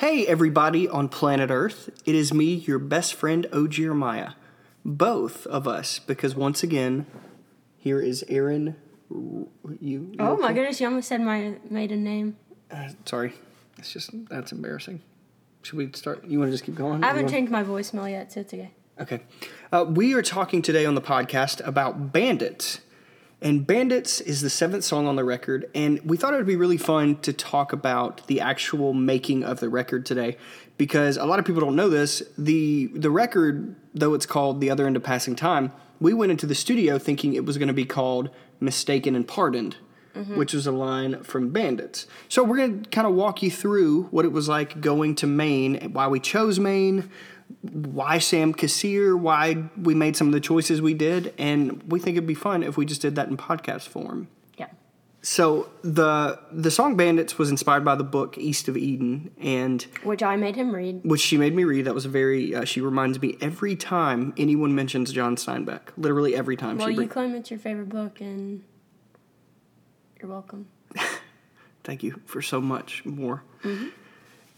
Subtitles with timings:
[0.00, 1.90] Hey, everybody on planet Earth.
[2.06, 3.66] It is me, your best friend, O.
[3.66, 4.30] Jeremiah.
[4.82, 7.04] Both of us, because once again,
[7.76, 8.76] here is Erin.
[9.10, 9.50] You.
[9.78, 12.38] you Oh my goodness, you almost said my maiden name.
[12.70, 13.34] Uh, sorry.
[13.76, 15.02] It's just, that's embarrassing.
[15.60, 16.24] Should we start?
[16.24, 17.04] You want to just keep going?
[17.04, 18.70] I haven't wanna- changed my voicemail yet, so it's okay.
[18.98, 19.20] Okay.
[19.70, 22.80] Uh, we are talking today on the podcast about Bandits.
[23.42, 25.70] And Bandits is the seventh song on the record.
[25.74, 29.60] And we thought it would be really fun to talk about the actual making of
[29.60, 30.36] the record today.
[30.76, 32.22] Because a lot of people don't know this.
[32.36, 36.46] The, the record, though it's called The Other End of Passing Time, we went into
[36.46, 39.76] the studio thinking it was going to be called Mistaken and Pardoned,
[40.14, 40.36] mm-hmm.
[40.36, 42.06] which was a line from Bandits.
[42.28, 45.26] So we're going to kind of walk you through what it was like going to
[45.26, 47.10] Maine, why we chose Maine,
[47.62, 52.16] why Sam Kassirer, why we made some of the choices we did, and we think
[52.16, 54.28] it'd be fun if we just did that in podcast form.
[54.56, 54.66] Yeah.
[55.22, 60.22] So the the song Bandits was inspired by the book East of Eden, and Which
[60.22, 61.00] I made him read.
[61.04, 61.84] which she made me read.
[61.84, 65.80] That was a very uh, she reminds me every time anyone mentions John Steinbeck.
[65.96, 67.12] Literally every time Well, she you brings.
[67.12, 68.62] claim it's your favorite book, and
[70.22, 70.66] you're welcome.
[71.84, 73.42] Thank you for so much more.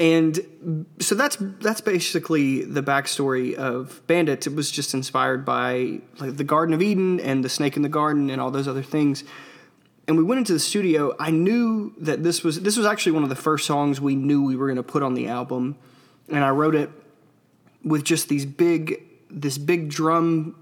[0.00, 4.46] And so that's that's basically the backstory of Bandits.
[4.46, 7.90] It was just inspired by like the Garden of Eden and the Snake in the
[7.90, 9.24] Garden and all those other things.
[10.08, 11.14] And we went into the studio.
[11.20, 14.42] I knew that this was this was actually one of the first songs we knew
[14.42, 15.76] we were going to put on the album,
[16.30, 16.90] and I wrote it
[17.84, 20.56] with just these big this big drum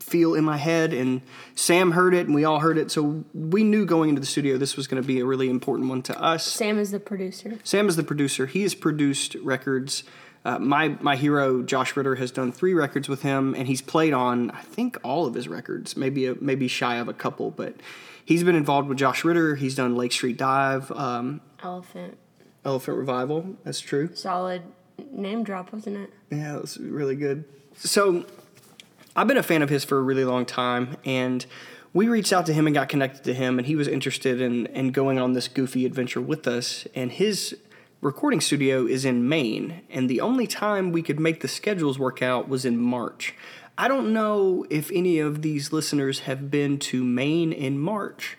[0.00, 1.20] feel in my head and
[1.54, 4.56] Sam heard it and we all heard it so we knew going into the studio
[4.56, 7.58] this was going to be a really important one to us Sam is the producer.
[7.64, 8.46] Sam is the producer.
[8.46, 10.04] He has produced records.
[10.44, 14.12] Uh, my my hero Josh Ritter has done three records with him, and he's played
[14.12, 17.74] on I think all of his records, maybe a, maybe shy of a couple, but
[18.24, 19.56] he's been involved with Josh Ritter.
[19.56, 22.16] He's done Lake Street Dive, um, Elephant.
[22.64, 23.56] Elephant Revival.
[23.64, 24.14] That's true.
[24.14, 24.62] Solid
[25.10, 26.10] name drop, wasn't it?
[26.30, 27.44] Yeah, it was really good.
[27.76, 28.24] So,
[29.18, 31.44] I've been a fan of his for a really long time, and
[31.92, 34.66] we reached out to him and got connected to him, and he was interested in,
[34.66, 36.86] in going on this goofy adventure with us.
[36.94, 37.56] And his
[38.00, 42.22] recording studio is in Maine, and the only time we could make the schedules work
[42.22, 43.34] out was in March.
[43.76, 48.38] I don't know if any of these listeners have been to Maine in March,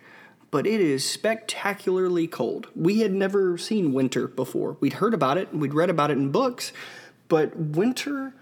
[0.50, 2.68] but it is spectacularly cold.
[2.74, 4.78] We had never seen winter before.
[4.80, 6.72] We'd heard about it, we'd read about it in books,
[7.28, 8.34] but winter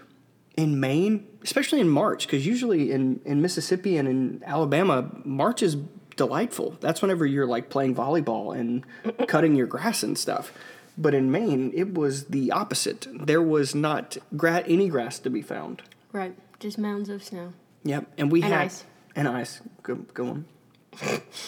[0.58, 5.76] in Maine, especially in March, because usually in, in Mississippi and in Alabama, March is
[6.16, 6.76] delightful.
[6.80, 8.84] That's whenever you're like playing volleyball and
[9.28, 10.52] cutting your grass and stuff.
[10.98, 13.06] But in Maine, it was the opposite.
[13.14, 15.80] There was not gra- any grass to be found.
[16.12, 16.34] Right.
[16.58, 17.52] Just mounds of snow.
[17.84, 18.84] Yep, and we And had ice.
[19.14, 19.60] and ice.
[19.84, 20.44] Go go on.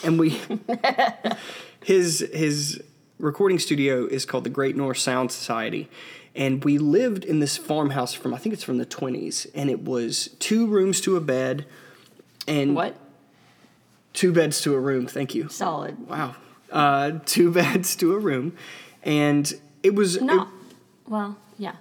[0.04, 0.40] and we
[1.84, 2.80] his his
[3.18, 5.88] recording studio is called the Great North Sound Society,
[6.34, 9.84] and we lived in this farmhouse from I think it's from the twenties, and it
[9.84, 11.66] was two rooms to a bed,
[12.46, 12.96] and What?
[14.12, 15.06] two beds to a room.
[15.06, 15.48] Thank you.
[15.48, 16.08] Solid.
[16.08, 16.36] Wow,
[16.70, 18.54] uh, two beds to a room,
[19.02, 19.52] and
[19.82, 20.48] it was No.
[21.08, 21.76] Well, yeah.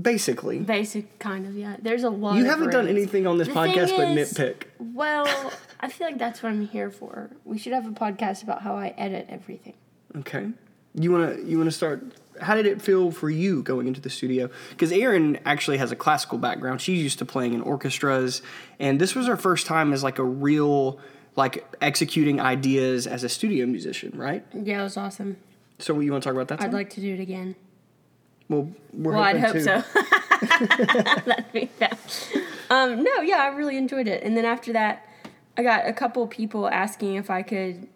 [0.00, 0.58] basically.
[0.60, 1.76] Basic kind of, yeah.
[1.82, 4.62] There's a lot You haven't done anything on this The podcast but is- nitpick.
[4.78, 5.26] Well,
[5.80, 7.30] I feel like that's what I'm here for.
[7.44, 9.74] We should have a podcast about how I edit everything.
[10.16, 10.48] Okay.
[10.94, 12.02] You wanna you wanna start?
[12.40, 14.50] How did it feel for you going into the studio?
[14.70, 16.80] Because Erin actually has a classical background.
[16.80, 18.42] She's used to playing in orchestras,
[18.78, 20.98] and this was her first time as like a real
[21.36, 24.44] like executing ideas as a studio musician, right?
[24.52, 25.36] Yeah, it was awesome.
[25.78, 26.58] So what you want to talk about that?
[26.58, 26.70] Time?
[26.70, 27.54] I'd like to do it again.
[28.48, 29.60] Well, we're Well, I'd hope to.
[29.62, 29.84] so.
[31.26, 31.96] That'd be bad.
[32.70, 34.22] Um, no, yeah, I really enjoyed it.
[34.22, 35.06] And then after that,
[35.56, 37.88] I got a couple people asking if I could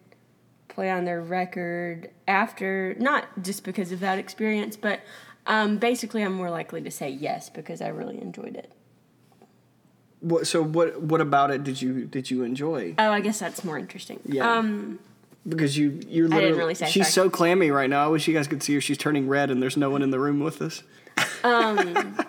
[0.72, 5.00] play on their record after, not just because of that experience, but
[5.46, 8.72] um, basically I'm more likely to say yes because I really enjoyed it.
[10.20, 12.94] What, so what what about it did you did you enjoy?
[12.98, 14.20] Oh, I guess that's more interesting.
[14.24, 14.50] Yeah.
[14.50, 15.00] Um,
[15.48, 17.26] Because you you're didn't literally really say, she's sorry.
[17.26, 18.04] so clammy right now.
[18.04, 18.80] I wish you guys could see her.
[18.80, 20.82] She's turning red, and there's no one in the room with us.
[21.44, 22.16] Um.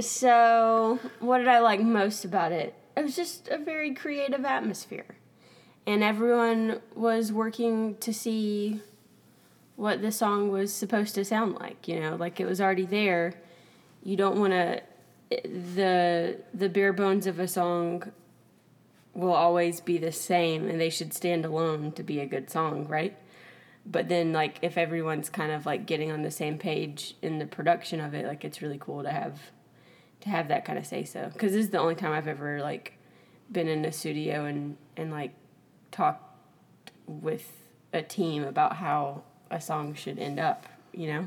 [0.00, 2.74] So, what did I like most about it?
[2.96, 5.16] It was just a very creative atmosphere.
[5.86, 8.80] And everyone was working to see
[9.76, 13.34] what the song was supposed to sound like, you know, like it was already there.
[14.02, 14.82] You don't want to
[15.30, 18.12] the the bare bones of a song
[19.14, 22.86] will always be the same and they should stand alone to be a good song,
[22.88, 23.16] right?
[23.86, 27.46] But then like if everyone's kind of like getting on the same page in the
[27.46, 29.40] production of it, like it's really cool to have
[30.20, 32.60] to have that kind of say so because this is the only time I've ever
[32.60, 32.98] like
[33.50, 35.32] been in a studio and and like
[35.90, 37.52] talked with
[37.92, 40.66] a team about how a song should end up.
[40.92, 41.26] You know,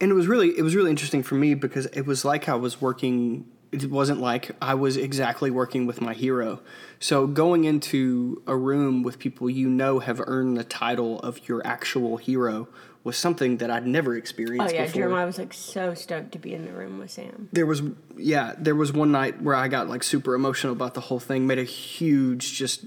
[0.00, 2.54] and it was really it was really interesting for me because it was like I
[2.54, 3.46] was working.
[3.72, 6.60] It wasn't like I was exactly working with my hero.
[6.98, 11.64] So going into a room with people you know have earned the title of your
[11.64, 12.68] actual hero
[13.02, 14.74] was something that I'd never experienced.
[14.74, 15.00] Oh yeah, before.
[15.00, 17.48] Jeremiah was like so stoked to be in the room with Sam.
[17.52, 17.82] there was
[18.16, 21.46] yeah there was one night where i got like super emotional about the whole thing
[21.46, 22.84] made a huge just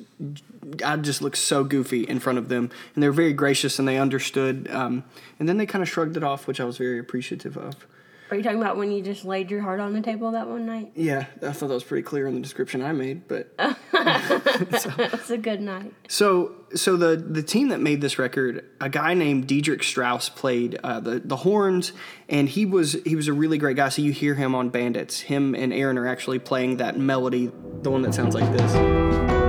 [0.86, 3.88] i just looked so goofy in front of them and they were very gracious and
[3.88, 5.04] they understood um,
[5.39, 7.88] and then they kind of shrugged it off which i was very appreciative of
[8.33, 10.65] Are you talking about when you just laid your heart on the table that one
[10.65, 10.91] night?
[10.95, 13.56] yeah i thought that was pretty clear in the description i made but
[13.94, 15.94] That's a good night.
[16.07, 20.80] So, so the the team that made this record, a guy named Dietrich Strause played
[20.83, 21.94] uh, the the horns,
[22.27, 23.89] and he was he was a really great guy.
[23.89, 25.21] So you hear him on Bandits.
[25.21, 27.51] Him and Erin are actually playing that melody,
[27.81, 29.43] the one that sounds like this.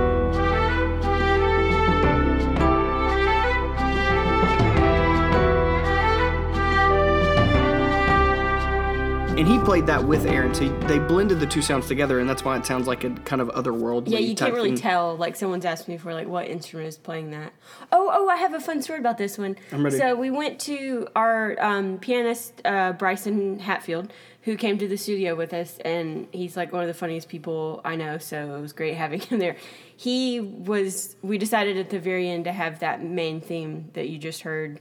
[9.37, 12.45] And he played that with Erin, so they blended the two sounds together, and that's
[12.45, 14.11] why it sounds like a kind of otherworldly.
[14.11, 14.77] Yeah, you can't really thing.
[14.77, 15.17] tell.
[15.17, 17.51] Like someone's asked me for like what instrument is playing that.
[17.91, 19.57] Oh, oh, I have a fun story about this one.
[19.73, 19.97] I'm ready.
[19.97, 25.35] So we went to our um, pianist uh, Bryson Hatfield, who came to the studio
[25.35, 28.19] with us, and he's like one of the funniest people I know.
[28.19, 29.57] So it was great having him there.
[29.97, 31.17] He was.
[31.21, 34.79] We decided at the very end to have that main theme that you just heard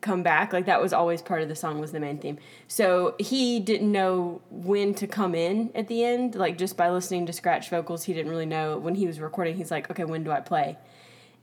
[0.00, 2.38] come back like that was always part of the song was the main theme.
[2.68, 7.26] So he didn't know when to come in at the end like just by listening
[7.26, 9.56] to scratch vocals he didn't really know when he was recording.
[9.56, 10.78] He's like okay when do i play?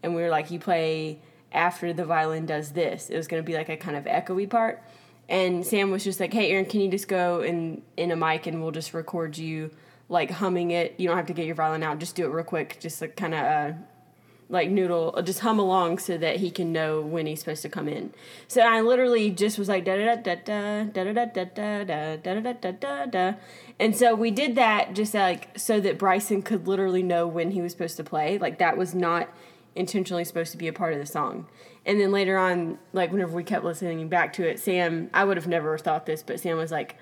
[0.01, 1.19] And we were like you play
[1.51, 3.09] after the violin does this.
[3.09, 4.83] It was going to be like a kind of echoey part.
[5.27, 8.47] And sam was just like hey erin can you just go in in a mic
[8.47, 9.71] and we'll just record you
[10.09, 10.95] like humming it?
[10.97, 11.99] You don't have to get your violin out.
[11.99, 13.73] Just do it real quick just like kind of uh
[14.49, 17.69] like noodle uh, just hum along so that he can know when he's supposed to
[17.69, 18.13] come in.
[18.47, 21.83] So I literally just was like da da da da da da da da da
[21.83, 23.33] da da da da da da
[23.79, 27.61] and so we did that just like so that Bryson could literally know when he
[27.61, 28.37] was supposed to play.
[28.37, 29.29] Like that was not
[29.75, 31.47] intentionally supposed to be a part of the song.
[31.85, 35.37] And then later on, like whenever we kept listening back to it, Sam, I would
[35.37, 36.95] have never thought this, but Sam was like,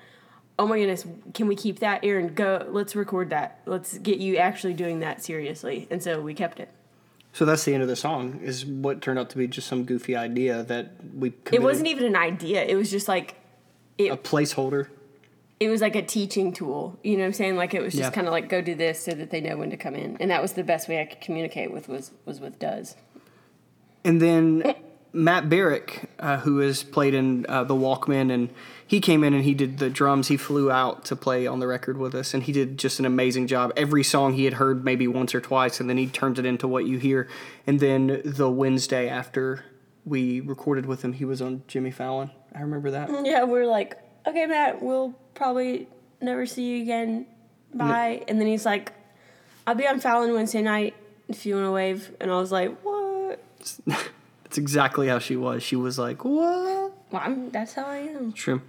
[0.58, 2.04] "Oh my goodness, can we keep that?
[2.04, 3.60] Erin, go, let's record that.
[3.66, 6.70] Let's get you actually doing that seriously." And so we kept it.
[7.32, 8.40] So that's the end of the song.
[8.42, 11.32] Is what turned out to be just some goofy idea that we.
[11.50, 12.62] It wasn't even an idea.
[12.64, 13.36] It was just like
[13.98, 14.88] a placeholder.
[15.60, 16.98] it was like a teaching tool.
[17.02, 17.56] You know what I'm saying?
[17.56, 18.10] Like it was just Yeah.
[18.10, 20.16] kind of like go do this so that they know when to come in.
[20.20, 22.96] And that was the best way I could communicate with was was with does.
[24.04, 24.74] And then
[25.12, 28.48] Matt Barrick, uh, who has played in uh, the Walkmen, and
[28.86, 30.28] he came in and he did the drums.
[30.28, 33.04] He flew out to play on the record with us, and he did just an
[33.04, 33.72] amazing job.
[33.76, 36.66] Every song he had heard maybe once or twice, and then he turned it into
[36.66, 37.28] what you hear.
[37.66, 39.64] And then the Wednesday after
[40.04, 42.30] we recorded with him, he was on Jimmy Fallon.
[42.54, 43.10] I remember that.
[43.24, 45.88] Yeah, we are like, okay, Matt, we'll probably
[46.20, 47.26] never see you again.
[47.74, 48.24] Bye.
[48.28, 48.92] And then he's like,
[49.66, 50.94] I'll be on Fallon Wednesday night
[51.28, 52.14] if you want to wave.
[52.20, 53.42] And I was like, what?
[54.52, 55.62] That's exactly how she was.
[55.62, 58.34] She was like, "What?" Well, I'm, that's how I am.
[58.34, 58.60] True.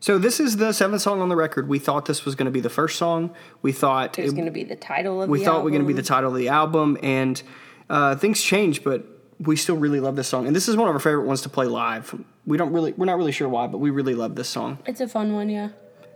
[0.00, 1.68] So this is the seventh song on the record.
[1.68, 3.34] We thought this was going to be the first song.
[3.60, 5.70] We thought It was going to be the title of we the thought we were
[5.72, 6.02] going to be album.
[6.02, 7.42] the title of the album, and
[7.90, 9.04] uh, things changed, but
[9.38, 10.46] we still really love this song.
[10.46, 12.18] And this is one of our favorite ones to play live.
[12.46, 14.78] We don't really, we're not really sure why, but we really love this song.
[14.86, 15.68] It's a fun one, yeah.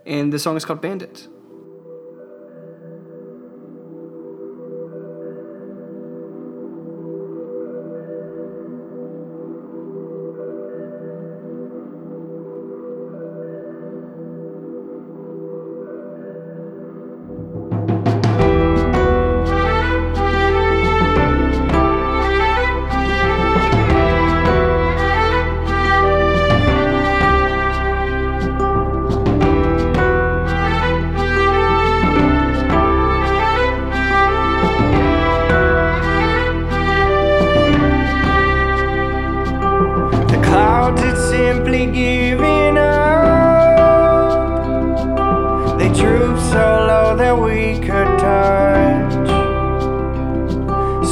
[0.07, 1.27] And the song is called Bandits.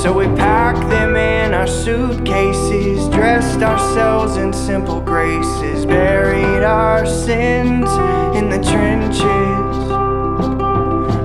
[0.02, 7.88] So we packed them in our suitcases, dressed ourselves in simple graces, buried our sins
[8.36, 9.22] in the trenches.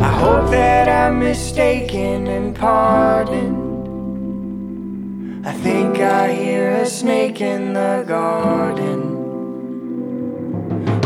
[0.03, 3.57] I hope that I'm mistaken and pardoned.
[5.47, 9.01] I think I hear a snake in the garden.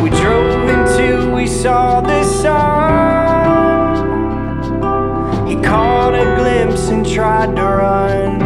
[0.03, 3.00] We drove until we saw the sun.
[7.15, 8.39] Tried to run.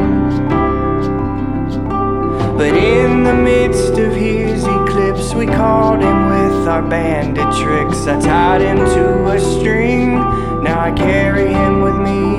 [2.57, 8.07] But in the midst of his eclipse, we caught him with our bandit tricks.
[8.07, 10.15] I tied him to a string,
[10.63, 12.37] now I carry him with me.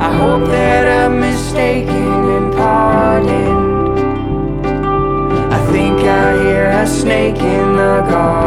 [0.00, 4.64] I hope that I'm mistaken and pardoned.
[5.52, 8.43] I think I hear a snake in the garden.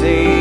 [0.00, 0.31] Simply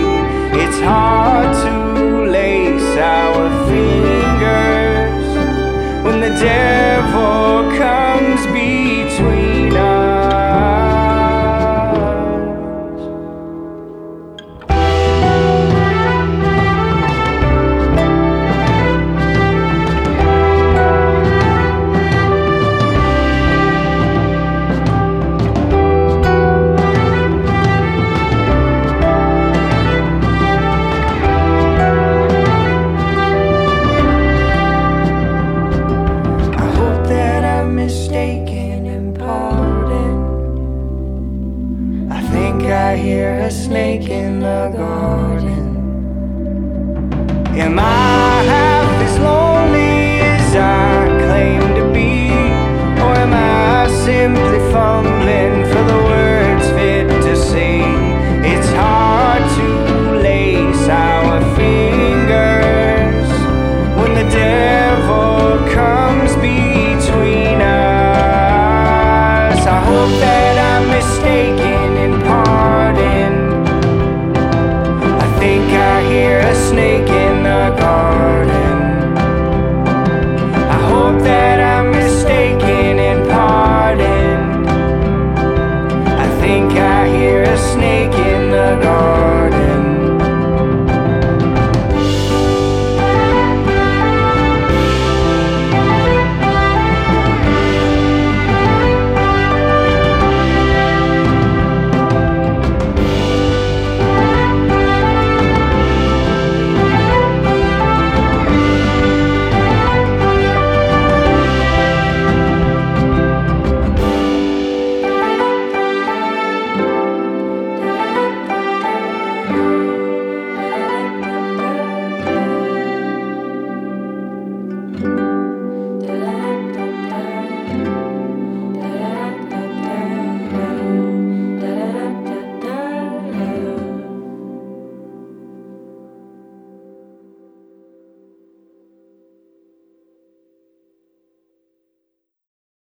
[47.54, 48.11] Am I?